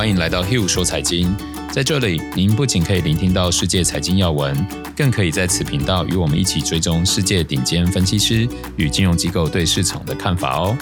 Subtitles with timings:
[0.00, 1.36] 欢迎来到 Hill 说财经。
[1.70, 4.56] 在这里，您不仅可以聆听到世界财经要闻，
[4.96, 8.48] 更可以在此频道与我们一起追踪世界顶尖分析师
[8.78, 10.74] 与金融机构对市场的看法哦。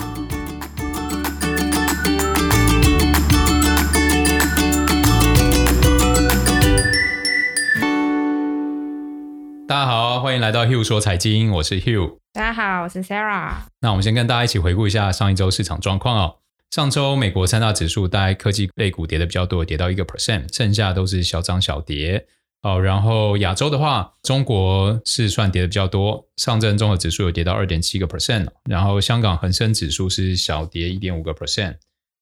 [9.66, 12.18] 大家好，欢迎来到 Hill 说财经，我是 Hill。
[12.34, 13.50] 大家好，我是 Sarah。
[13.80, 16.36] 那我们先跟大家一起回顾一下上一周市场状况哦。
[16.70, 22.26] 上周美国三大指数，大概科技类股跌的比较多，跌到一个 percent，剩下都是小涨小跌。
[22.62, 31.76] 哦，然后亚洲的话，中国是算跌的比较多，上证综合指数有跌到二点七个 percent，然后香港恒生指数是小跌一点五个 percent。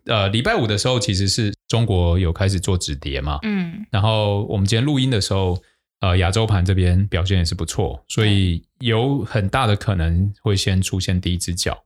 [0.04, 5.58] 呃，礼拜五的时候其实是中国有开始做止跌嘛，嗯，然后我们今天录音的时候，
[6.00, 11.82] 呃，亚洲盘这边表现也是不错，所以有很大的可能会先出现第一只脚。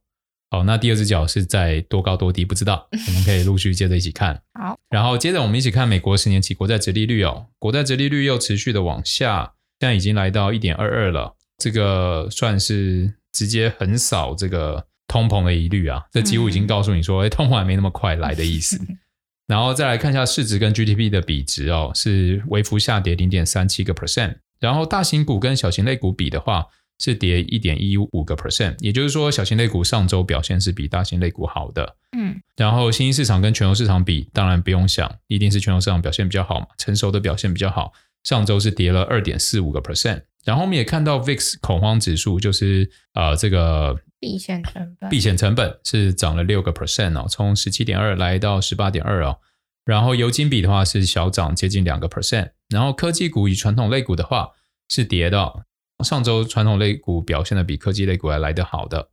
[0.52, 4.42] 好，那第二只脚是在多高多低不知道，我们可以陆续接着一起看。
[4.60, 18.76] 好，然后接着我们一起看美国十年期国债殖利率哦，国债殖利率又持续的往下，现在已经来到一点二二了，这个算是直接横扫这个通膨的疑虑啊，这几乎已经告诉你说，哎、嗯，通膨还没那么快来的意思。
[19.46, 26.66] 然后再来看一下市值跟 GDP 的比值哦，是微幅下跌零点三七个 percent，然后大型股跟小型类股比的话。
[27.00, 31.96] 是跌一点一五个 percent，也就是说，小型类股上周表现是比大型类股好的。
[32.16, 37.92] 嗯，然后新兴市场跟全球市场比，当然不用想，一定是全球市场表现比较好嘛，成熟的表现比较好。
[38.22, 49.38] 上周是跌了二点四五个 percent，然后我们也看到 VIX 恐慌指数，就是呃这个避险成本，避险成本是涨了六个 percent 哦，从十七点二来到十八点二哦。
[49.86, 54.50] 然后油金比的话是小涨接近两个 percent，然后科技股与传统类股的话
[54.90, 55.64] 是跌的。
[56.02, 59.10] 上周传统类股表现的比科技类股还来得好的，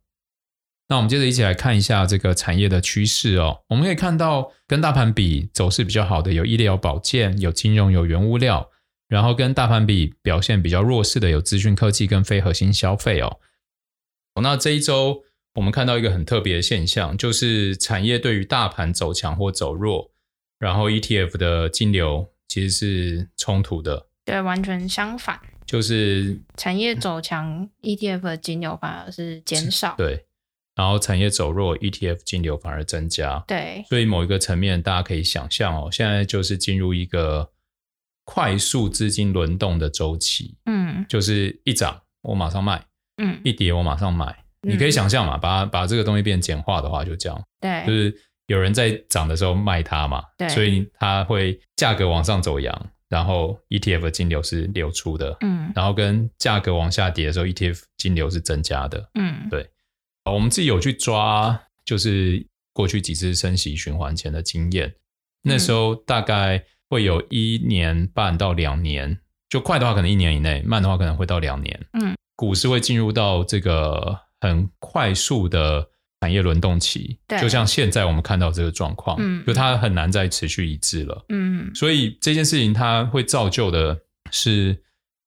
[0.88, 3.62] 那我们接着一起来看一下这个产业的趋势哦。
[3.68, 8.70] 我们可以看到，跟大盘比走势比较好的有医疗保健、有金融、有原物料，
[9.08, 13.38] 然后跟大盘比表现比较弱势的有资讯科技跟非核心消费哦。
[14.40, 15.24] 那这一周
[15.54, 20.12] 我们看到一个很特别的现象，就是产业对于大盘走强或走弱，
[20.58, 25.38] 然后 ETF 的金流其实是冲突的，对，完全相反。
[25.68, 29.94] 就是产业走强，ETF 的金流反而是减少。
[29.98, 30.24] 对，
[30.74, 33.44] 然后产业走弱，ETF 金流反而增加。
[33.46, 37.50] 对，所以某一个层面，大家可以想象哦，现在就是进入一个
[38.24, 40.56] 快速资金轮动的周期。
[40.64, 42.82] 嗯，就是一涨我马上卖，
[43.18, 44.26] 嗯，一跌我马上买。
[44.62, 47.44] 嗯，你可以想象嘛，把把这个东西变简化的话，就这样。
[47.60, 52.90] 对，就是有人在涨的时候卖它嘛，对，所以它会价格往上走扬。
[53.08, 59.68] 然后 ETF 的金流是流出的，嗯，然后跟价格往下跌的时候，ETF 金流是增加的，嗯，对。
[60.24, 64.94] 我们自己有去抓，就是过去几次升息循环前的经验，
[65.42, 69.18] 那时候大概会有一年半到两年，
[69.48, 75.88] 就快的话可能一年以内，慢的话可能会到两年，嗯，股市会进入到这个很快速的。
[76.20, 83.96] 产业轮动期，就像现在我们看到这个状况，嗯，就它很难再持续一致了，嗯，所以这件事情它会造就的
[84.32, 84.76] 是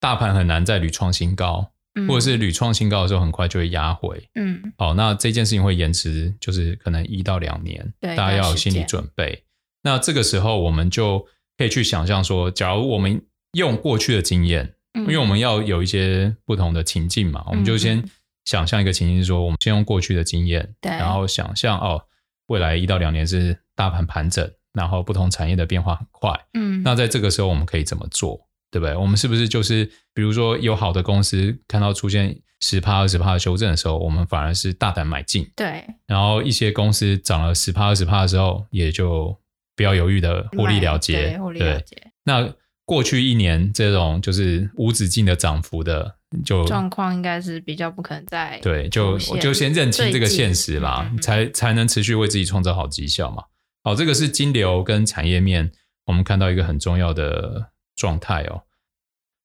[0.02, 9.46] 大盘很难再屡创新高，嗯，或者是屡创新高的时候很快就会压回，嗯，好，那这件事情会延迟，就是可能一到两年，大家要有心理准备。
[9.84, 11.25] 那这个时候我们就
[11.58, 13.22] 可以去想象说，假如我们
[13.53, 18.03] 用过去的经验，因为我们要有一些不同的情境嘛，我们就先。
[18.51, 22.03] 想象一个情形是说，我们先用过去的经验，对，然后想象哦，
[22.47, 28.94] 未来一到两年是大盘盘整，然后不同产业的变化很快，嗯，那在这个时候我们可以怎么做，对不对？
[28.94, 39.34] 我们是不是就是比如说有好的公司看到出现十趴二十趴的修正的时候，我们反而是大胆买进，对，然后一些公司涨了十趴二十趴的时候，也就
[39.78, 41.95] 不要犹豫的获利了结，对，获利了结。
[42.25, 42.53] 那
[42.84, 46.16] 过去一年这种就是无止境的涨幅的。
[46.46, 53.44] 就状况应该是比较不可能再对，就就先认清这个现实啦，嗯、才才能持续为自己创造好绩效嘛。
[53.84, 55.72] 好，这个是金流跟产业面，
[56.05, 58.64] 我们看到一个很重要的状态哦。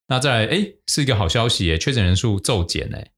[0.09, 3.11] 那再来，哎，是一个好消息耶，确诊人数骤减哎。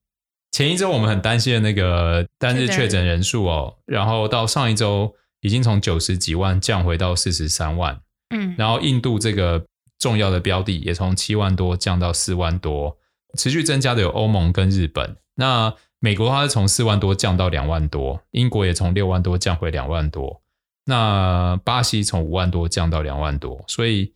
[0.51, 8.01] 前一周我们很担心的那个单日确诊人数哦，然后到上一周已经从九十几万降回到四十三万，
[8.31, 9.67] 嗯，然后印度这个
[9.99, 12.97] 重要的标的也从七万多降到四万多。
[13.39, 20.43] 持续增加的有欧盟跟日本，那美国它是从四万多降到两万多，英国也从六万多降回两万多，
[20.85, 24.13] 那巴西从五万多降到两万多，所以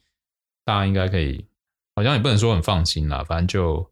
[0.64, 1.46] 大家应该可以，
[1.94, 3.90] 好像也不能说很放心啦，反正就。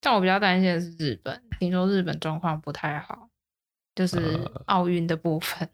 [0.00, 3.28] 但我比较担心的是日本，听说日本状况不太好，
[3.94, 5.58] 就是奥运的部分。
[5.60, 5.68] 呃、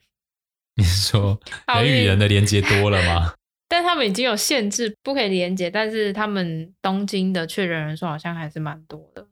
[0.75, 3.35] 你是说人与人的连接多了吗？
[3.69, 9.27] 但他们已经有限制，不可以连接，但是他们东京的确认人数好像还是蛮多的。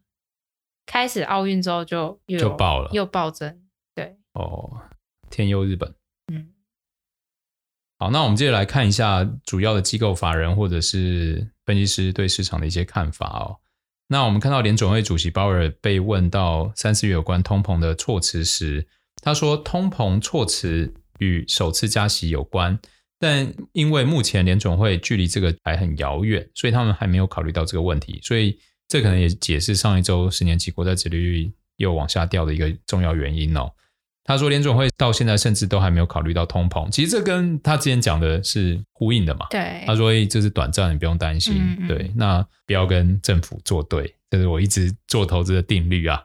[0.87, 3.63] 开始奥运之后就又就爆了，又暴增。
[3.95, 4.81] 对，哦，
[5.31, 5.95] 天佑日本。
[6.33, 6.53] 嗯，
[7.99, 13.59] 好，那我们接着来看一下主要的机构法人或者是分析师对市场的一些看法哦。
[14.09, 18.87] 那我们看到联准会主席鲍尔被问到三四月有关通膨的措辞时，
[19.23, 22.79] 他说通膨措辞与首次加息有关，
[23.25, 33.73] 但因为目前联总会距离这个还很遥远，所以他们还没有考虑到这个问题，所以这可能也解释上一周十年期国债殖利率又往下掉的一个重要原因哦。
[34.27, 39.47] 他说，联总会到现在甚至都还没有考虑到通膨，其实这跟他之前讲的是呼应的嘛。
[39.51, 41.55] 对，他说这是短暂，你不用担心。
[41.59, 46.23] 嗯嗯对，那不要跟政府作对，这是我一直做投资的定律啊。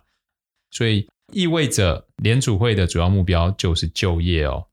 [0.71, 4.67] 所以意味着联储会的主要目标就是就业哦，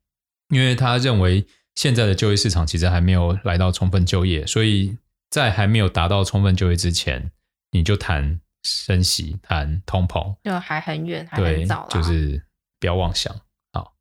[0.51, 1.45] 因为他认为
[1.77, 4.99] 现在的就业市场其实还没有来到充分就业，所以
[5.31, 7.31] 在还没有达到充分就业之前，
[7.71, 12.43] 你就谈升息、谈通膨，就还很远，还很早，就是。
[12.79, 13.35] 不要妄想，
[13.73, 13.95] 好，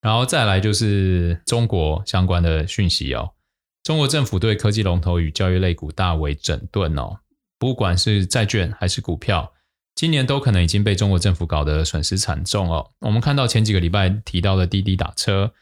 [0.00, 3.34] 然后再来就是中国相关的讯息哦。
[3.82, 7.20] 中国政府对科技龙头与教育类股大为整顿哦，
[7.58, 9.52] 不管是债券还是股票，
[9.94, 12.90] 今年都可能已经被中国政府搞得损失惨重哦。
[13.00, 15.52] 我们看到前几个礼拜提到的滴滴打车，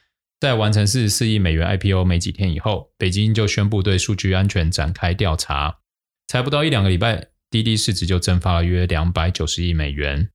[0.44, 5.79] 在完成四十四亿美元 IPO 没几天以后，北京就宣布对数据安全展开调查，
[6.26, 10.29] 才不到一两个礼拜，滴滴市值就蒸发了约两百九十亿美元。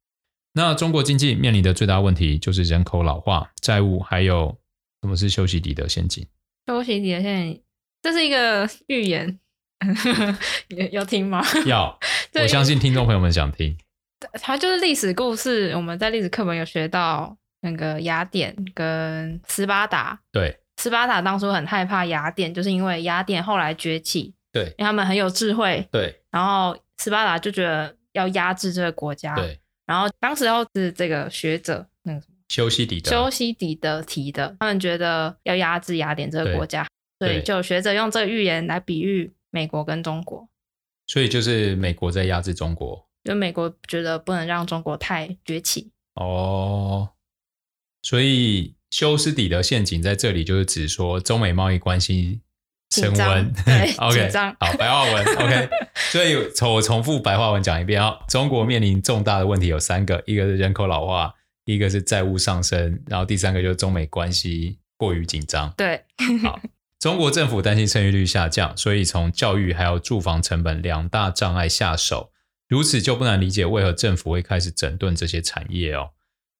[0.54, 4.58] 那中国经济面临的最大问题就是人口老化、债务，还有
[5.04, 6.26] 什么是修昔底的陷阱？
[6.66, 7.62] 修昔底的陷阱，
[8.02, 9.40] 这是一个预言，
[10.92, 11.46] 要听吗？
[11.68, 12.00] 要，
[12.42, 13.78] 我相信听众朋友们想听。
[14.42, 20.20] 它就是历史故事，我们在历史课本有学到那个雅典跟斯巴达。
[20.32, 29.60] 对，斯巴达当初很害怕雅典，就是因为雅典后来崛起，对，因为他们很有智慧，对，然后斯巴达就觉得要压制这个国家，对。
[29.86, 40.48] 然后当时候是这个学者，那个什么修昔底德，修昔底德提的，他们觉得要压制雅典这个国家，所以就学者用这个预言来比喻美国跟中国，
[41.08, 45.92] 所以就是美国在压制中国，就美国觉得不能让中国太崛起。
[46.14, 47.10] 哦，
[48.02, 52.42] 所以修斯底德陷阱在这里就是指说中美贸易关系。
[52.92, 55.70] 升温， 对，OK，好，白话文，OK，
[56.12, 56.36] 所以
[56.68, 58.18] 我重复白话文讲一遍啊。
[58.28, 61.32] 中国面临重大的问题有三个，一个是人口老化，
[61.66, 65.72] 一个是债务上升，然后第三个就是中美关系过于紧张。
[65.78, 66.02] 对，
[66.42, 66.60] 好，
[67.00, 72.32] 中国政府担心生育率下降，所以从教育还有住房成本两大障碍下手，
[72.68, 76.10] 如此就不难理解为何政府会开始整顿这些产业哦。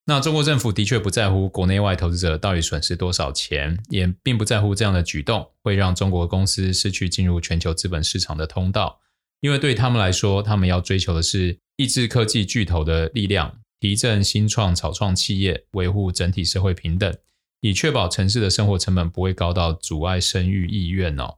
[0.10, 9.00] 那中国政府的确不在乎国内外投资者到底损失多少钱，也并不在乎这样的举动会让中国公司失去进入全球资本市场的通道，
[9.40, 17.16] 因为对他们来说，他们要追求的是抑制科技巨头的力量，提振新创草创企业，维护整体社会平等，
[17.60, 21.38] 以确保城市的生活成本不会高到阻碍生育意愿哦。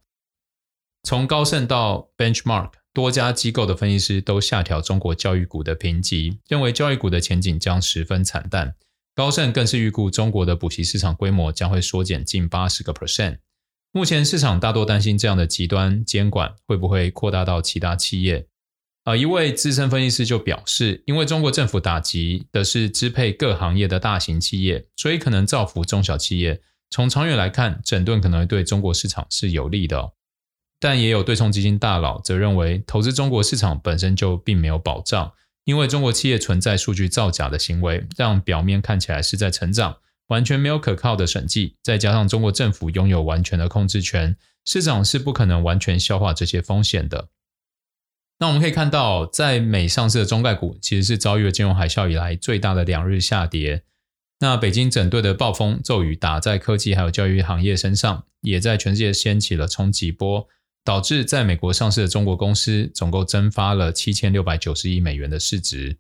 [1.04, 2.81] 从高盛到 Benchmark。
[2.94, 8.76] 多家机构的分析师都下调中国教育股的评级，认为教育股的前景将十分惨淡。
[9.16, 13.38] 高盛更是预估中国的补习市场规模将会缩减近八十个 percent。
[13.92, 18.48] 目前市场大多担心这样的极端监管会不会扩大到其他企业。
[19.04, 26.62] 而一位资深分析师就表示，因为中国政府打击的是支配各行业的大型企业，所以可能造福中小企业。
[26.90, 30.14] 从长远来看，整顿可能对中国市场是有利的。
[30.82, 35.32] 但也有对冲基金大佬则认为，投资中国市场本身就并没有保障，
[35.64, 39.98] 因为中国企业存在数据造假的行为，让表面看起来是在成长，
[40.30, 41.76] 完全没有可靠的审计。
[41.84, 44.36] 再加上中国政府拥有完全的控制权，
[44.66, 47.30] 市场是不可能完全消化这些风险的。
[48.40, 53.84] 那我们可以看到，在美上市的中概股其实是遭遇了金融海啸以来最大的两日下跌。
[54.40, 60.48] 那北京整顿的暴风骤雨打在科技还有教育行业身上，也在全世界掀起了冲击波。
[60.84, 65.98] 导致在美国上市的中国公司总共蒸发了七千六百九十亿美元的市值。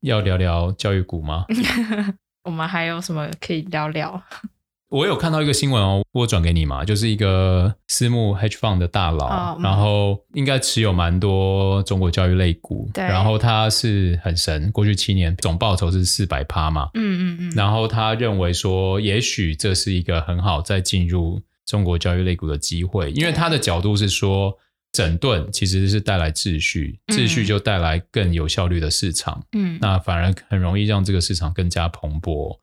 [0.00, 1.44] 要聊聊教育股吗？
[2.44, 4.22] 我们还有什么可以聊聊？
[4.88, 21.40] 我有看到一个新闻哦，我转给你嘛，就是一个私募 hedge fund 的大佬，然后应该持有蛮多中国教育类股，对然后他是很神，过去七年总报酬是四百趴嘛，嗯嗯嗯，然后他认为说，也许这是一个很好再进入。
[21.70, 24.58] 中国教育类股的机会，因为他的角度是说，
[24.90, 32.58] 整顿其实是带来秩序，秩序就带来更有效率的市场，嗯，那反而很容易让这个市场更加蓬勃。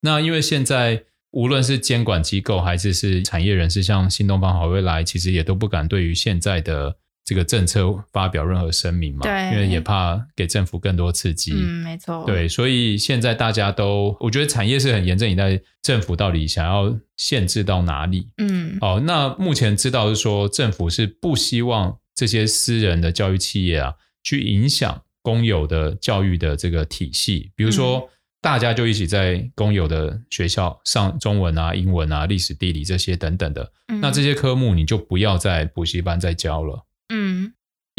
[0.00, 11.52] 那因为现在无论是监管机构还是是产业人士，像新东方、好未来，其实也都不敢对于现在的这个政策发表任何声明嘛，对，因为也怕给政府更多刺激。
[11.52, 12.24] 嗯，没错。
[12.26, 18.28] 对，所以现在大家都，我觉得产业是很严阵以待，政府到底想要限制到哪里？
[18.38, 27.98] 嗯，哦，那目前知道是说，政府是不希望这些私人的教育企业啊，去影响公有的教育的这个体系，比如说。
[27.98, 28.08] 嗯
[28.42, 36.82] 大家就一起在公有的学校上中文啊、英文啊、历史、地理这些等等的，嗯、那这些科目你就不要在补习班再教了。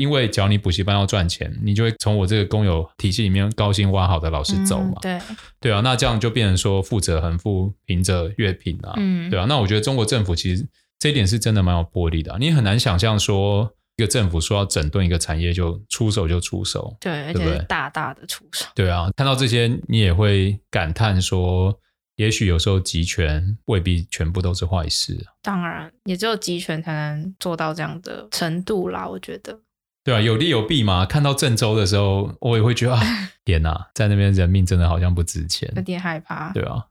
[0.02, 4.94] 嗯，因为只要你补习班要赚钱，你就会从我这个公有体系里面高薪挖好的老师走嘛。
[5.04, 5.20] 嗯、对，
[5.60, 8.94] 对啊，那这样就变成说富者恒富，贫者越贫啊。
[8.98, 10.68] 嗯，对啊，那我觉得中国政府其实
[11.00, 13.72] 这一点是真的蛮有魄力的，你很难想象说。
[13.98, 17.26] 一个政府说要整顿一个产业，就出手就出手，对？
[17.26, 18.66] 而且是大大的出手。
[18.74, 21.78] 对啊，看到这些，你也会感叹说，
[22.16, 25.24] 也许有时候集权未必全部都是坏事。
[25.44, 29.60] 当然，也只有集权才能做到这样的程度啦，我觉得。
[30.04, 31.06] 对啊，有利有弊嘛。
[31.06, 33.02] 看到郑州的时候，我也会觉得啊，
[33.46, 36.52] 天哪，在那边人命真的好像不值钱，有点害怕。
[36.54, 36.88] 对啊。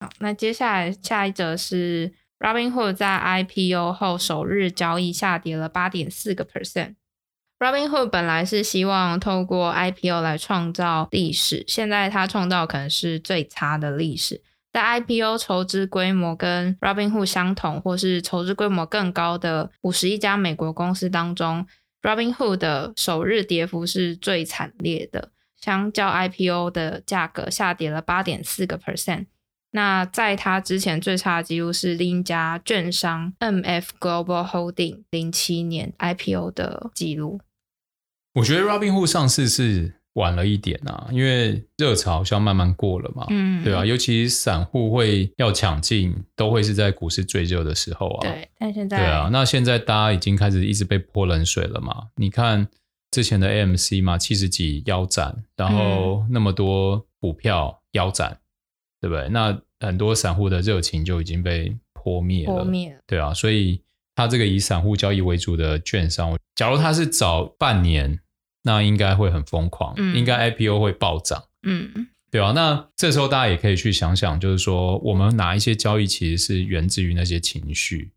[0.00, 2.12] 好，那接下来下一则是。
[2.38, 6.96] Robinhood 在 IPO 后首日交易下跌了八点四个 percent。
[7.58, 14.42] Robinhood 本来是希望透过 IPO 来创造历史，现在它创造可能是最差的历史。
[14.70, 21.66] 在 IPO 筹资规模跟 Robinhood 相同，或是筹资规模更高的五十一家美国公司当中
[22.06, 29.26] ，Robinhood 的首日跌幅是最惨烈的，相较 IPO 的价格下跌了八点四个 percent。
[29.72, 37.40] 那在它之前最差的记录是另一家券商 MF Global Holding 零七年 IPO 的记录。
[38.34, 48.20] 我觉得 Robinhood 上市是晚了一点啊，因为热潮好像慢慢过了嘛，嗯，对啊，尤其散户会要抢进，都会是在股市最热的时候啊。
[48.22, 52.08] 对，但现在对啊，那现在大家已经开始一直被泼冷水了嘛？
[52.16, 52.66] 你看
[53.10, 58.40] 之前的 AMC 嘛，七十几腰斩，然后那么多股票腰斩，嗯、
[59.02, 59.28] 对不对？
[59.28, 63.82] 那很多散户的热情就已经被泼灭了，灭了，对啊，所以
[64.14, 68.18] 他这个以散户交易为主的券商，假如他是早半年，
[68.66, 78.10] 那应该会很疯狂，嗯、应该 IPO 会暴涨，嗯，对啊，那这时候大家也可以去想想，就是说我们哪一些交易其实是源自于那些情绪，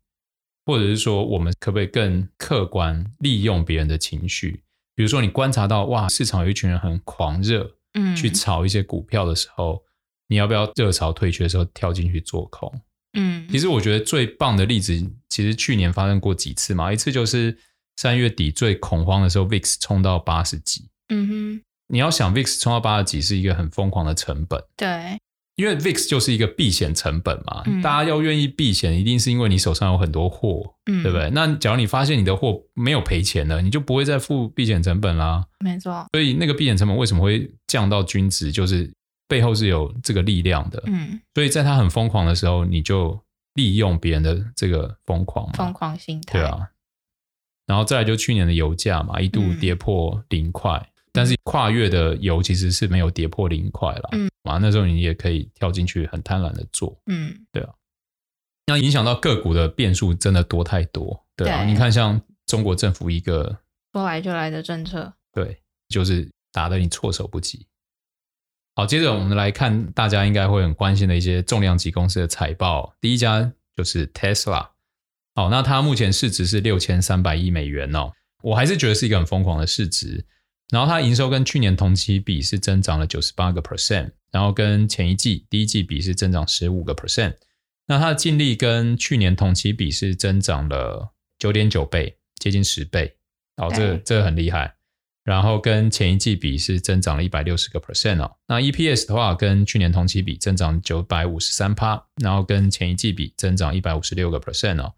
[0.66, 4.62] 或者是说我们可不可以更客观利用别人的情绪？
[4.94, 9.82] 比如说你观察到哇，市场有一群人很狂热，嗯，去炒一些股票的时候。
[10.32, 12.72] 你要不要热潮退却的时候跳进去做空？
[13.14, 14.94] 嗯，其实我觉得最棒的例子，
[15.28, 16.92] 其实去年发生过几次嘛。
[16.92, 17.58] 一次就是
[18.00, 20.88] 三月底最恐慌的时候，VIX 冲到八十几。
[21.10, 24.58] 嗯哼，你要想 VIX 冲到八十几是一个很疯狂的成本。
[24.74, 25.18] 对，
[25.56, 27.62] 因为 VIX 就是一个避险成本嘛。
[27.66, 31.28] 嗯，大家要愿意避险，一定是因为你手上有很多货，嗯，对不对？
[31.30, 35.44] 那假如你发现你的货没有赔钱了，你就不会再付避险成本啦。
[35.58, 36.06] 没错。
[36.12, 38.50] 所以那个避险成本为什么会降到均值？
[38.50, 38.90] 就是。
[39.28, 43.16] 背后是有这个力量的，嗯，所以在它很疯狂的时候，你就
[43.54, 46.66] 利用别人的这个疯狂嘛，疯狂心态，对啊。
[47.70, 57.72] 然后再来就去年的油价嘛，一度跌破零块，嗯、但是跨越的油其实是没有跌破零块了，嗯，啊，那时候你也可以跳进去，很贪婪的做，嗯，对啊。
[58.66, 61.62] 那影响到个股的变数真的多太多，对啊。
[61.62, 63.56] 对，你看像中国政府一个
[63.92, 67.68] 说来就来的政策，对，就是打得你措手不及。
[68.74, 72.92] 好，接着我们来看大家应该会很关心的一些重量级公司的财报。
[73.00, 74.70] 第一家就是 Tesla。
[75.40, 80.26] 好，那它目前市值是六千三百亿美元哦，我还是觉得是一个很疯狂的市值。
[80.68, 87.36] 然后它营收跟去年同期比是增长了九十八个 percent，然后跟前一季第一季比是增长十五个 percent。
[87.86, 93.16] 那它的净利跟去年同期比是增长了九点九倍，接近十倍。
[93.56, 94.74] 哦，这个这个很厉害。
[95.24, 98.36] 然后跟前一季比是增长了一百六十个 percent 哦。
[98.46, 104.92] 那 EPS 的话，跟去年同期比增长九百五十三趴，然后跟前一季比增长一百五十六个 percent 哦。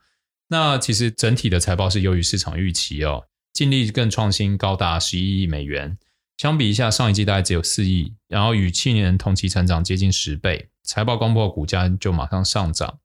[0.53, 5.97] 那其实整体的财报是优于市场预期哦，净利更创新高达十一亿美元，
[6.37, 12.99] 相比一下上一季大概只有四亿，然后与去年同期成长接近十倍，财报公布股价就马上上涨。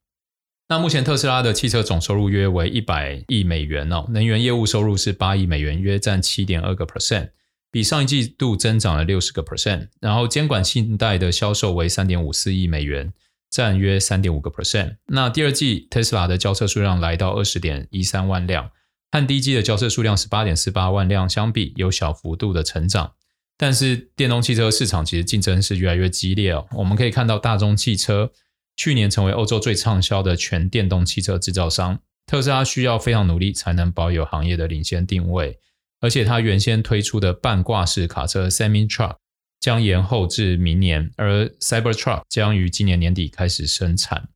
[0.67, 7.29] 那目前特斯拉的汽车总收入约为一百亿美元哦，能源业务收入是八亿美元，约占七点二个 percent，
[7.71, 9.87] 比上一季度增长了六十个 percent。
[10.01, 13.13] 然后监管信贷的销售为三点五四亿美元，
[13.57, 14.97] 占约三点五个 percent。
[15.07, 18.69] 那第二季特斯拉的交车数量来到二十点一三万辆，
[19.11, 23.13] 和第一季的交车数量十八点四八万辆相比，有小幅度的成长。
[23.57, 28.31] 但是电动汽车市场其实竞争是越来越激烈哦，我们可以看到大众汽车。
[28.75, 31.97] 去年成为欧洲最畅销的全电动汽车制造商。
[32.27, 35.57] 特斯拉需要非常努力才能保有行业的领先定位，
[35.99, 39.15] 而且它原先推出的半挂式卡车 Semi Truck
[39.59, 44.29] 将延后至明年，而 Cybertruck 将于今年年底开始生产。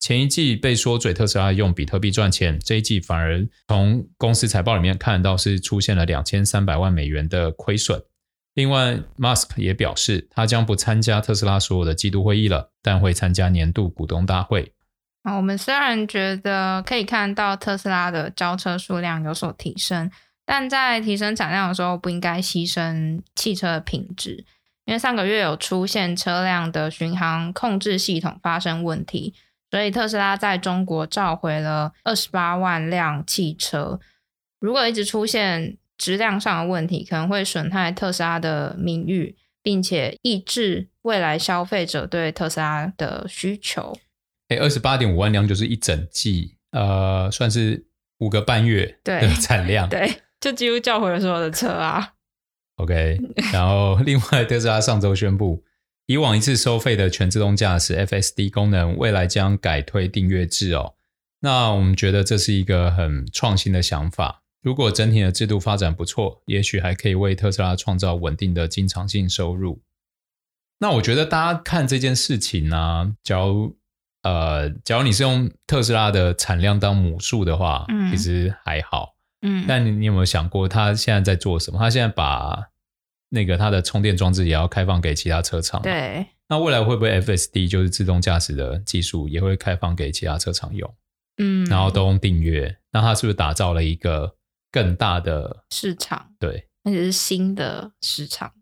[0.00, 8.02] 前一季被说嘴特斯拉用比特币赚钱，这一季反而从公司财报里面看到是出现了两千三百万美元的亏损。
[8.52, 14.72] 另外，Musk 也表示他将不参加特斯拉所有的季度会议了，但会参加年度股东大会。
[15.24, 20.10] 我们虽然觉得可以看到特斯拉的交车数量有所提升，
[20.44, 24.44] 但在提升产量的时候，不应该牺牲汽车的品质，
[24.84, 29.34] 因为上个月有出现车辆的巡航控制系统发生问题。
[29.70, 33.98] 所以特斯拉在中国召回了二十八万辆汽车。
[34.60, 43.98] 如果一直出现质量上的问题，可能会损害特斯拉的名誉，并且抑制未来消费者对特斯拉的需求。
[44.48, 47.84] 哎，二十八点五万辆就是一整季，呃，算是
[48.18, 49.88] 五个半月的产量。
[49.90, 52.12] 对，对，就几乎叫回了所有的车啊。
[52.76, 53.18] OK，
[53.50, 55.64] 然后另外特斯拉上周宣布。
[56.06, 60.96] 以往一次收费的全自动驾驶 FSD 功能，未来将改推订阅制哦。
[61.40, 64.42] 那我们觉得这是一个很创新的想法。
[64.60, 69.80] 如果整体的制度发展不错，也许还可以为特斯拉创造稳定的经常性收入。
[70.78, 73.74] 那我觉得大家看这件事情呢、啊，假如
[74.22, 79.13] 呃，假如你是用特斯拉的产量当母数的话，嗯，其实还好，
[79.44, 79.64] 嗯。
[79.68, 81.78] 但你你有没有想过，他现在在做什么？
[81.78, 82.70] 他现在把
[83.28, 85.80] 那个他的充电装置也要开放给其他车厂。
[85.82, 90.92] 对，那未来会不会 FSD 就是自动驾驶的技术也会开放给其他车厂用？
[91.38, 94.36] 嗯，然后都用订阅，那它是不是打造了一个
[94.70, 96.32] 更大的市场？
[96.38, 98.52] 对，而且是新的市场，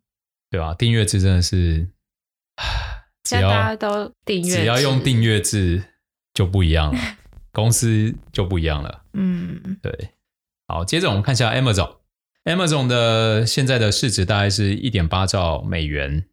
[0.50, 0.74] 对吧？
[0.74, 1.86] 订阅制真的是，
[3.24, 5.84] 只要大家都订阅，只要用订阅制
[6.32, 7.00] 就不一样了，
[7.52, 9.04] 公司就不一样了。
[9.12, 9.92] 嗯，对。
[10.72, 11.96] 好，接着我们看一下 Amazon。
[12.44, 16.24] Amazon 的现在的市值大概是一点八兆美元，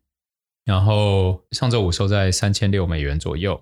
[0.63, 3.61] 然后上周五收在三千六美元左右。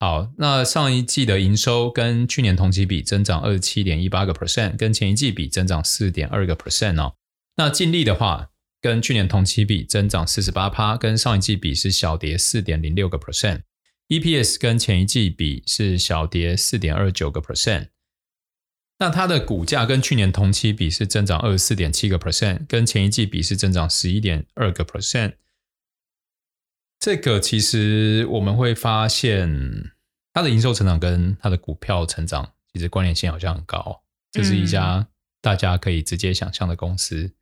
[0.00, 7.14] 好，那上一季的营收跟去年同期比增长二十七点一八个 percent，跟前一季比增长四点二个 percent 哦。
[7.56, 8.50] 那净利的话，
[8.82, 13.60] 跟去年同期比增长四十八趴，跟上一季比是小跌四点零六个 percent。
[14.08, 17.90] EPS 跟前一季比是小跌四点二九个 percent。
[19.00, 25.34] 那它的股价跟去年同期比是增长二十四点七个 percent，跟前一季比是增长十一点二个 percent。
[26.98, 29.92] 这个其实我们会发现，
[30.32, 34.02] 它的营收成长跟它的股票成长其实关联性好像很高。
[34.32, 35.06] 这是一家
[35.40, 37.22] 大家可以直接想象的公司。
[37.22, 37.32] 嗯、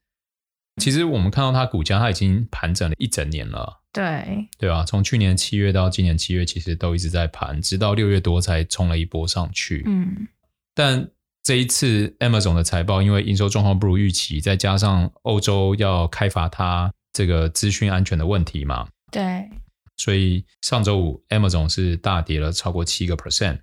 [0.76, 3.80] 其实我们看到它股价，它已经盘整了一整年了。
[3.94, 9.82] 对，对啊，从去年七月到今年七月，其实都一直在盘，直到六月多才冲了一波上去。
[9.86, 10.28] 嗯，
[10.74, 11.08] 但。
[11.46, 19.48] 这一次，Amazon 的财报因为营收状况不如预期，再加上欧洲要开罚它这个资讯安全的问题嘛，对，
[19.96, 23.60] 所以上周五 Amazon 是大跌了超过七个 percent。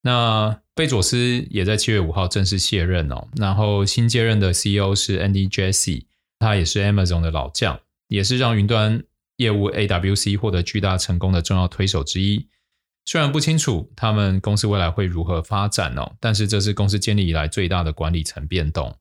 [0.00, 6.06] 那贝佐斯也在七月五号正式卸任哦，然后新接任的 CEO 是 Andy Jassy，
[6.38, 9.04] 他也是 Amazon 的老将，也是让云端
[9.36, 12.48] 业务 AWC 获得巨大成功的重要推手之一。
[13.08, 18.98] 虽然不清楚他们公司未来会如何发展哦，但是这是公司建立以来最大的管理层变动。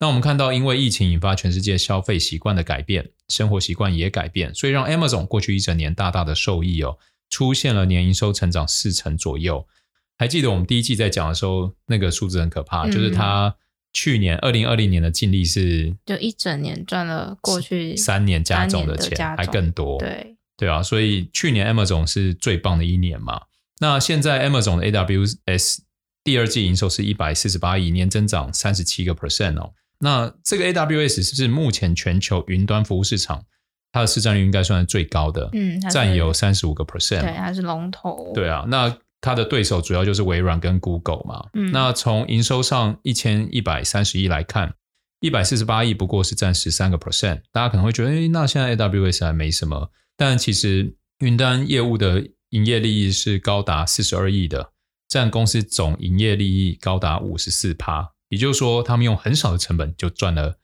[0.00, 6.96] 那我们看到，因为疫情引发全世界消费习惯的改变，生活习惯也改变，所以让 Amazon 过去一整年大大的受益哦，
[7.28, 9.68] 出现了年营收成长四成左右。
[10.16, 13.54] 还记得我们第一季在讲的时候，那个数字很可怕，嗯、就是他
[13.92, 20.34] 去年二零二零年的净利是就一整年赚了过去三年加总的钱还更多，对。
[20.56, 23.42] 对啊，所以去年 Amazon 是最棒的一年嘛。
[23.80, 25.78] 那现在 Amazon 的 AWS
[26.22, 29.72] 第二季营收是一百四十八亿，年增长三十七个 percent 哦。
[29.98, 33.44] 那这个 AWS 是不是目前全球云端服务市场
[33.92, 35.48] 它的市占率应该算是最高的？
[35.52, 38.32] 嗯，占有三十五个 percent，对，它是龙头。
[38.34, 41.48] 对啊，那它的对手主要就是微软跟 Google 嘛。
[41.54, 44.74] 嗯，那从营收上一千一百三十亿来看，
[45.20, 47.42] 一百四十八亿不过是占十三个 percent。
[47.52, 49.90] 大家可能会觉得，哎，那现在 AWS 还没什么。
[50.16, 54.72] 但其实云端业务的营业利益是高达四十二亿的，
[55.08, 60.58] 占公司总营业利益高达五十四趴，也就是说，他们用很少的成本就赚了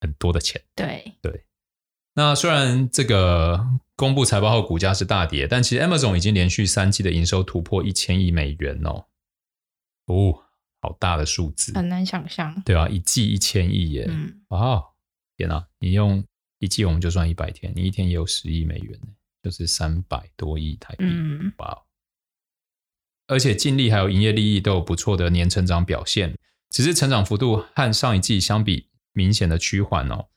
[0.00, 0.62] 很多的钱。
[0.74, 1.44] 对对。
[2.14, 9.06] 那虽然这个公布财报后股价是大跌，但其实 Amazon 已经连续三季的营收突破一千亿美元哦。
[10.06, 10.44] 哦，
[10.80, 12.62] 好大的数字，很难想象。
[12.64, 14.06] 对啊，一季一千亿耶！
[14.08, 14.82] 嗯，哇，
[15.36, 16.24] 天哪，你用。
[16.64, 18.98] 一季我们就算一百天，你一天也有十亿美元，
[19.42, 21.04] 就是三百多亿台币。
[21.04, 21.82] 嗯，哇！
[23.26, 26.36] 而且净利还有营业利益都有不错的年成长表现，
[26.70, 30.28] 只是成长幅度和上一季相比明显的趋缓哦。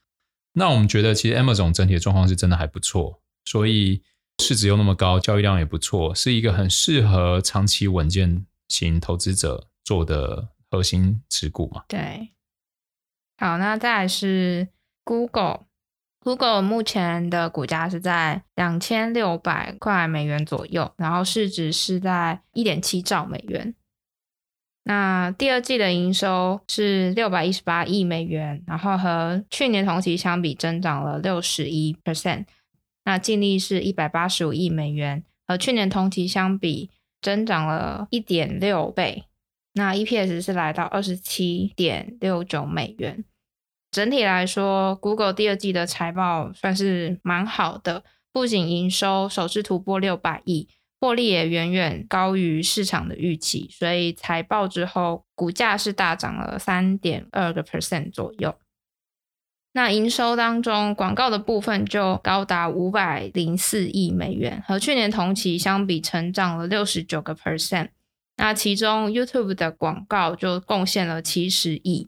[0.53, 4.03] 那我们觉得其实 Amazon 整体的状况是真的还不错，所以
[4.41, 11.83] 市值又那么高，交易量也不错，是一个很适合长期稳健型投资者做的核心持股嘛。
[11.87, 12.31] 对，
[13.37, 14.69] 好，那再来是
[15.03, 15.66] Google。
[16.27, 23.73] Google 目前的股价是在两千六百块美元左右，然后市值是在一点七兆美元。
[24.83, 32.43] 那第二季的营收是六百一十八亿美元，然后和去年同期相比增长了六十一 percent。
[33.05, 36.89] 那净利是一百八十五亿美元，和去年同期相比
[37.21, 39.23] 增长了一点六倍。
[39.75, 43.23] 那 EPS 是来到二十七点六九美元。
[43.97, 50.69] 整体来说，Google 第二季的财报算是蛮好的，不仅营收首次突破六百亿，
[51.01, 58.53] 获利也远远高于市场的预期，所以财报之后股价是大涨了三点二个 percent 左右。
[59.73, 67.89] 那营收当中，广告的部分就高达五百零四亿美元，和去年同期相比成长了六十九个 percent。
[68.35, 72.07] 那其中 YouTube 的广告就贡献了七十亿。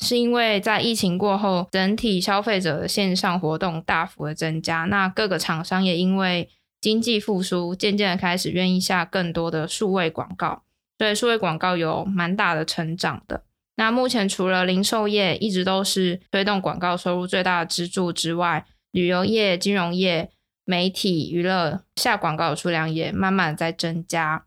[0.00, 6.48] 是因为在疫情过后，整体消费者的线上活动大幅的增加，那各个厂商也因为
[6.80, 10.62] 经济复苏，渐渐的开始愿意下更多的数位广告，
[10.98, 13.42] 所以数位广告有蛮大的成长的。
[13.76, 20.30] 那目前除了零售业一直都是推动广告收入最大的支柱之外，旅游业、金融业、
[20.64, 24.44] 媒体、娱乐下广告的数量也慢慢在增加。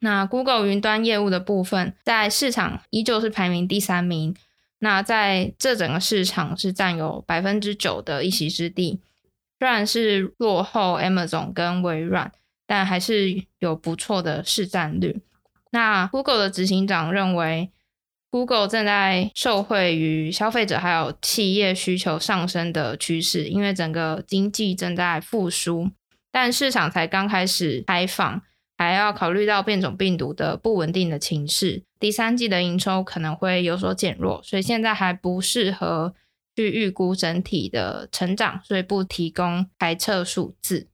[0.00, 4.34] 那 Google 云端业务的部分，在市场依旧是排名第三名。
[4.84, 9.00] 那在这整个市场是占有百分之九的一席之地，
[9.60, 12.32] 虽然是落后 Amazon 跟微软，
[12.66, 15.22] 但还是有不错的市占率。
[15.70, 17.70] 那 Google 的执行长认为
[18.30, 25.90] ，Google 正在受惠于消费者还有企业需求上升的趋势，因为整个经济正在复苏，
[26.32, 28.42] 但市场才刚开始开放。
[28.82, 36.12] 还要考虑到变种病毒的不稳定的情势，第三季的营收可能会有所减弱，所以现在还不适合
[36.56, 40.88] 去预估整体的成长，所以不提供猜测数字。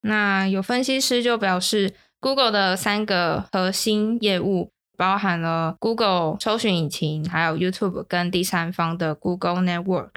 [0.00, 10.12] 那有分析师就表示，Google 的三个核心业务包含了 Google 搜寻引擎，还有 YouTube 跟第三方的 Google Network。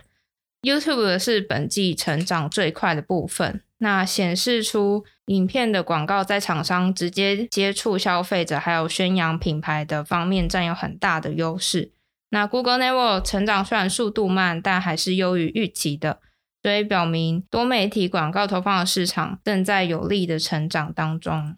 [0.62, 3.62] YouTube 是本季成长最快的部分。
[3.84, 11.91] 那显示出影片的广告在厂商直接接触消费者，还有宣扬品牌的方面占有很大的优势。
[12.30, 16.20] 那 Google Network 成长虽然速度慢，但还是优于预期的，
[16.62, 21.56] 所以表明多媒体广告投放的市场正在有力的成长当中。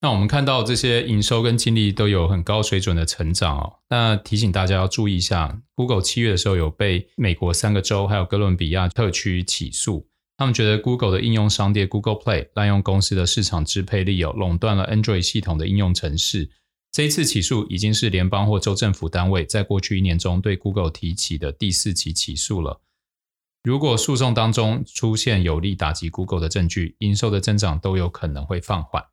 [0.00, 3.80] 那我们看到这些营收跟净利都有很高水准的成长哦。
[3.90, 10.07] 那提醒大家要注意一下，Google 七月的时候有被美国三个州还有哥伦比亚特区起诉。
[10.38, 16.48] 他们觉得 Google 的应用商店 Google Play 滥用公司的市场支配力，有垄断了 Android 系统的应用程式。
[16.92, 22.80] 这一次起诉已经是联邦或州政府单位在过去一年中对 Google 提起的第四起起诉了。
[23.64, 29.04] 如果诉讼当中出现有力打击 Google 的证据，营收的增长都有可能会放缓。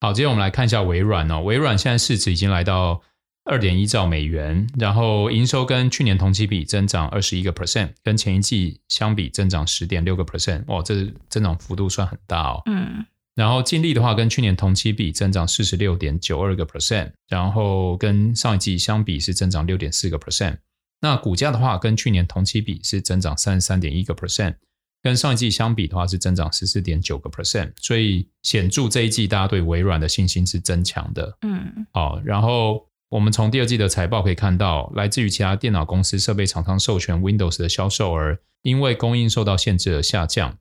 [0.00, 3.00] 好，接着我们来看一下微软哦，微软现在市值已经来到。
[3.44, 12.62] 二点一兆美元，然后营收跟去年同期比增长二十一个 percent，跟前一季相比增长十点六个 percent，哇，这增长幅度算很大哦。
[12.66, 20.58] 嗯，然后净利的话，跟去年同期比增长四十六点九二个 percent，然后跟上一季相比是增长六点四个 percent。
[21.00, 24.54] 那股价的话，跟去年同期比是增长三十三点一个 percent，
[25.02, 31.36] 跟上一季相比的话是增长十四点九个 percent，所以显著这一季大家对微软的信心是增强的。
[31.42, 32.86] 嗯，好，然后。
[33.12, 40.56] 我们从第二季的财报可以看到，来自于其他电脑公司设备厂商授权 Windows 的销售额，因为供应受到限制而下降，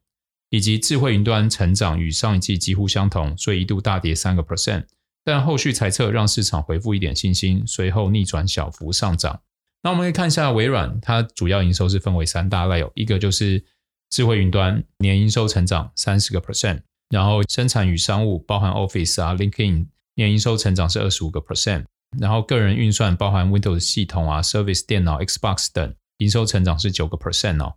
[0.50, 4.84] 以及智慧云端成长与上一季几乎相同，所以一度大跌三个 percent。
[5.24, 9.40] 但后续财测让市场恢复一点信心，随后逆转小幅上涨。
[9.84, 13.64] 那我们可以看一下微软，它主要营收是分为三大类，有一个就是
[14.10, 19.86] 智慧云端年营收成长三十个 percent，然后生产与商务包含 Office 啊 LinkedIn
[20.16, 21.86] 年营收成长是二十五个 percent。
[22.20, 27.76] 然后个人运算包含 Windows 系统啊、Service 电脑、Xbox 等，营收成长是九个 percent 哦。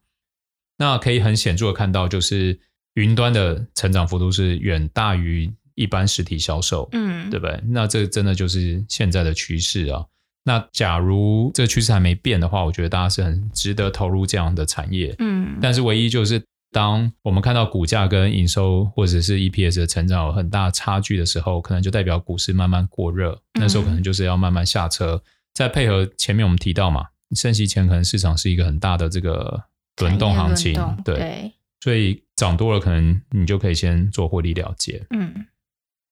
[0.77, 2.59] 那可以很显著的看到，就是
[2.95, 7.61] 云端的成长幅度是远大于一般实体销售，嗯，对不对？
[7.69, 10.05] 那这真的就是现在的趋势啊。
[10.45, 15.59] 那假如这个趋势还没变的话，我觉得大家是很值得投入这样的产业，嗯。
[15.63, 16.43] 但是唯一就是
[16.75, 25.15] 当我们看到股价跟营收或者是 EPS 的成长有很大差距的时候，可能就代表股市慢慢过热，那时候可能就是要慢慢下车。
[25.15, 25.21] 嗯、
[25.55, 27.07] 再配合前面我们提到嘛，
[27.37, 29.63] 升息前可能市场是一个很大的这个
[29.99, 35.07] 轮动行情，对，对，所以涨多了可能你就可以先做获利了结。
[35.11, 35.47] 嗯，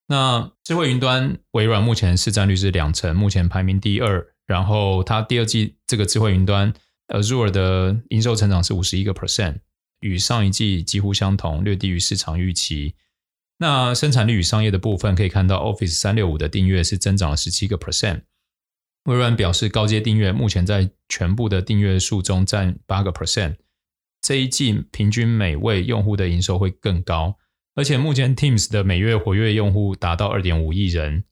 [0.07, 6.73] 那智慧云端微软目前市占率是两成，目前排名第二，然后它第二季这个智慧云端。
[7.09, 9.57] Azure 的营收成长是五十一个 percent，
[10.03, 12.95] 与上一季几乎相同，略低于市场预期。
[13.57, 18.23] 那生产力与商业的部分可以看到，Office 三六五的订阅是增长了十七个 percent。
[19.05, 23.55] 微软表示，高阶订阅目前在全部的订阅数中占八个 percent。
[24.21, 27.37] 这一季平均每位用户的营收会更高，
[27.75, 31.23] 而且目前 Teams 的每月活跃用户达到二点五亿人。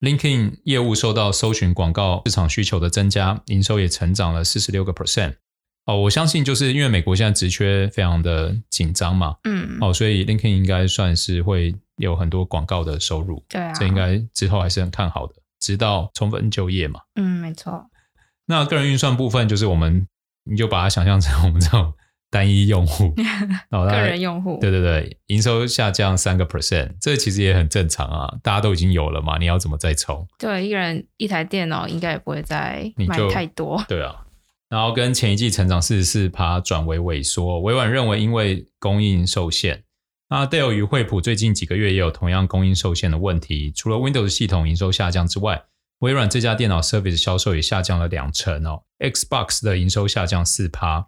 [0.00, 5.36] LinkedIn 业务受到搜寻广告市场需求的增加，营收也成长了四十六个 percent。
[5.86, 17.00] 哦，我相信就是因为美国现在职缺非常的紧张嘛，嗯，哦，所以 LinkedIn 应该算是会有很多广告的收入，对啊，这应该之后还是很看好的，直到充分就业嘛。
[17.16, 17.84] 嗯，没错。
[18.46, 20.06] 那个人运算部分就是我们，
[20.44, 21.92] 你就把它想象成我们这种。
[22.30, 23.14] 单一用户，
[23.70, 30.26] 个人用户，对对对，营收下降三个 percent，这其实也很正常啊，大家都已经有了嘛，你要怎么再冲？
[30.36, 33.80] 对，一个人一台电脑应该也不会再买太多。
[33.86, 34.23] 对啊，
[34.68, 39.84] 然后跟前一季成长四十四趴转为萎缩，微软认为因为供应受限。
[40.30, 45.64] 那 Dell 与惠普最近几个月也有同样供应受限的问题，除了 Windows 系统营收下降之外，
[46.00, 51.06] 微软这家电脑 service 销售也下降了两成哦，Xbox 的营收下降四趴。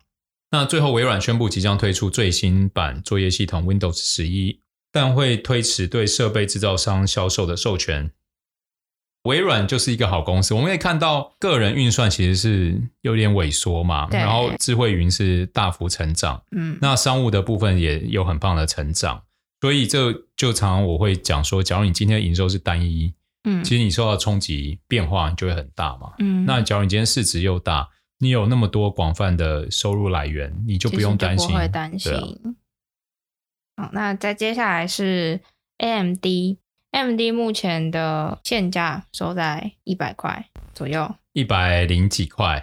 [0.52, 4.60] 那最后，微软宣布即将推出最新版作业系统 Windows 十一，
[4.92, 8.12] 但会推迟对设备制造商销售的授权。
[9.26, 19.22] 微软就是一个好公司，我们可以看到个人运算其实是有点萎缩嘛，然后智慧云是大幅成长，嗯，那商务的部分也有很棒的成长，
[19.60, 23.12] 所以这就常常我会讲说，假如你今天的营收是单一，
[23.44, 27.88] 嗯，其实你受到冲击变化就会很大嘛，嗯，那假如你今天市值又大。
[28.18, 31.50] 你有那么多广泛的收入来源，你就不用担心。
[31.50, 32.14] 不会担心。
[33.74, 35.38] 啊、好，那再接下来是
[36.96, 42.62] AMD，AMD 目前的现价收在一百块左右，一百零几块。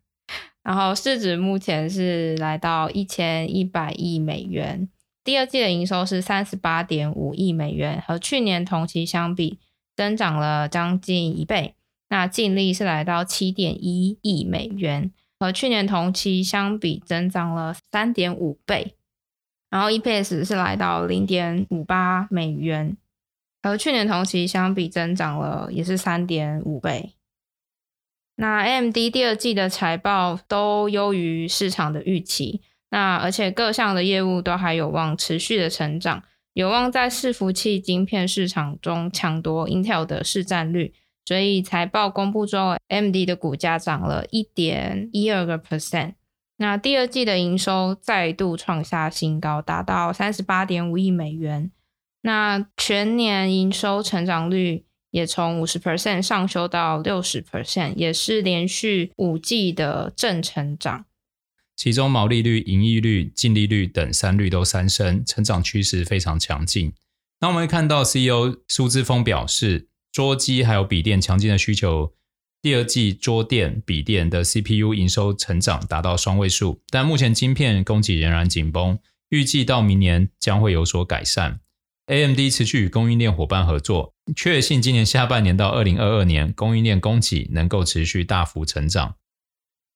[0.64, 4.88] 然后市值目前是来到一千一百亿美元，
[5.22, 9.58] 第二季的营收是三十八点五亿美元，和去年同期相比
[9.94, 11.74] 增长了将近一倍。
[12.08, 18.94] 那净利是来到七点一亿美元，和去年同期相比增长了三点五倍，
[19.68, 22.96] 然后 EPS 是来到零点五八美元，
[23.66, 27.14] 和去年同期相比增长了也是三点五倍。
[28.36, 40.94] 那 AMD 第二季的财报都优于市场的预期，那而且各项的业务都还有望持续的成长，有望在伺服器晶片市场中抢夺 Intel 的市占率。
[41.24, 46.14] 所以财报公布之后，AMD 的股价涨了一点一二个 percent。
[46.58, 51.72] 那第二季的营收再度创下新高，达到三十八点五亿美元。
[52.26, 61.04] 那全年营收成长率也从五十 percent 上修到六十 percent，也是连续五季的正成长。
[61.76, 66.92] 其中毛利率、盈利率、净利率等三率都三升，成长趋势非常强劲。
[67.40, 69.88] 那我们会看到 CEO 苏姿丰表示。
[70.12, 72.14] 桌机还有笔电强劲的需求，
[72.62, 81.60] 第二季桌电、笔电的 CPU 营收成长达到双位数，但目前晶片供给仍然紧绷，预计到明年将会有所改善。
[82.06, 89.16] AMD 持续与供应链伙伴合作，确信今年下半年到二零二二年供应链供给能够持续大幅成长。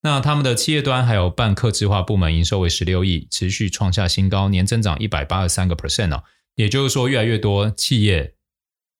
[0.03, 6.25] 那他们的企业端还有半客制化部门营收为十六亿，持续创下新高，年增长一百八十三个 percent 哦，
[6.57, 8.35] 也就是说越来越多企业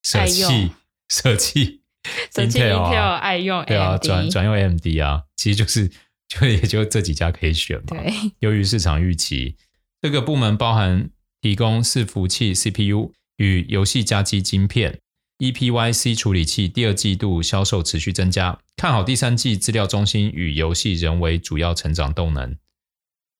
[0.03, 0.73] 舍弃。
[1.09, 1.81] 舍弃，
[2.33, 5.91] 舍弃 Intel 爱用，对啊，转转用 AMD 啊，其实就是
[6.29, 7.87] 就也就这几家可以选嘛。
[7.89, 9.57] 对，由于市场预期，
[10.01, 15.01] 这个部门包含提供伺服器 CPU 与游戏加机晶片
[15.39, 22.57] ，ePYC 处理器第二季度销售持续增加，看好第三季资料中心与游戏人为主要成长动能。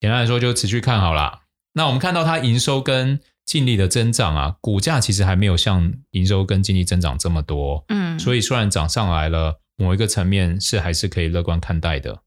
[0.01, 1.43] 简单来说，就持续看好啦。
[1.75, 12.23] 那我们看到它营收跟净利的增长啊，股价其实还没有像营收跟净利增长这么多，嗯，所以虽然涨上来了，某一个层面是还是可以乐观看待的。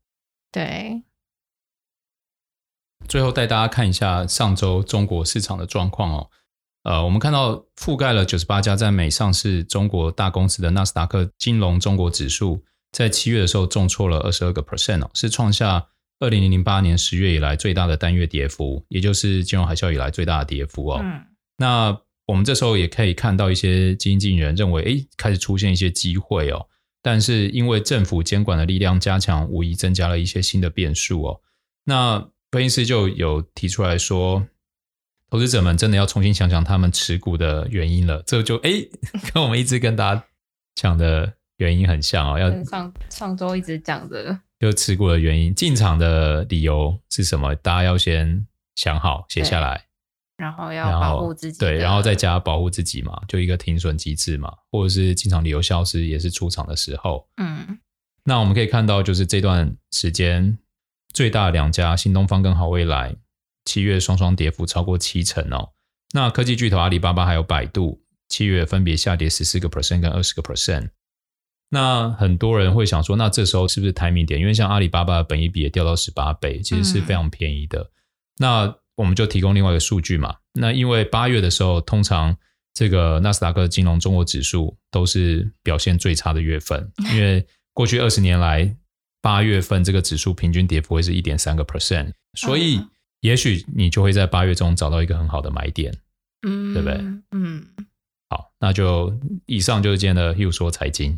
[0.52, 1.02] 对，
[3.08, 6.30] 最后带大家看一下上周中国市场的状况哦。
[6.84, 15.88] 呃，我们看到覆盖了九十八家在美上市中国大公司的纳斯达克金融中国指数，在七月的时候重挫了二十二个 percent 哦，是创下
[16.20, 21.00] 二零零八年十月以来最大的单月跌幅，也就是金融海啸以来最大的跌幅哦。
[21.02, 21.22] 嗯、
[21.58, 26.68] 那我们这时候也可以看到一些基金经理人认为，哎，开始出现一些机会哦。
[27.02, 31.42] 但是因为政府监管的力量加强，无疑增加了一些新的变数哦。
[31.86, 34.46] 那分析师就有提出来说，
[35.32, 38.22] 投资者们真的要重新想想他们持股的原因了。
[38.28, 38.70] 这就哎，
[39.34, 40.24] 跟我们一直跟大家
[40.76, 42.38] 讲的原因很像哦。
[42.38, 44.40] 要上上周一直讲的。
[44.60, 47.56] 就持股的原因，进场的理由是什么？
[47.56, 49.86] 大家要先想好，写下来，
[50.38, 57.28] 然后要保护自己，对，然后再加保护自己嘛，就一个停损机制嘛，或者是进场理由消失，也是出场的时候。
[57.38, 57.80] 嗯，
[58.24, 60.56] 那我们可以看到，就是这段时间
[61.14, 63.16] 最大两家新东方跟好未来，
[63.66, 65.70] 七月双双跌幅超过七成哦。
[66.14, 70.90] 那科技巨头阿里巴巴还有百度，七月分别下跌十四个 percent 跟二十个 percent。
[71.70, 74.40] 那很多人会想说，那这时候是不是 timing 点？
[74.40, 77.90] 因为像阿里巴巴的本益比也掉到十八倍，其实是非常便宜的。
[78.38, 80.36] 那我们就提供另外一个数据嘛。
[80.54, 82.36] 那因为八月的时候，通常
[82.76, 88.76] 这个纳斯达克金融中国指数都是表现最差的月份，因为过去二十年来，
[89.24, 92.80] 八月份这个指数平均跌幅会是一点三个 percent，所以
[93.22, 95.94] 也许你就会在八月中找到一个很好的买点，
[96.46, 96.98] 嗯，对不对？
[97.32, 97.66] 嗯，
[98.30, 101.18] 好，那就以上就是今天的 Hugh 说财经。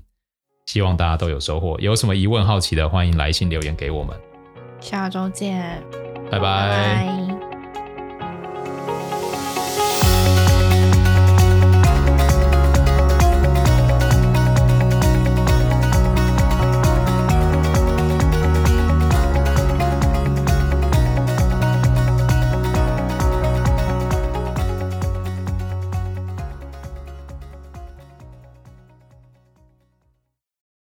[0.68, 1.80] 希望大家都有收获。
[1.80, 4.16] 有什么疑问、好奇的，欢迎来信留言给我们。
[4.80, 5.84] 下周见，
[6.32, 6.40] 拜拜。
[6.40, 7.25] 拜拜。